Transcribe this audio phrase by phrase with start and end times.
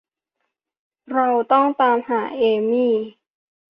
[1.13, 2.93] เราต้องตามหาเอมี่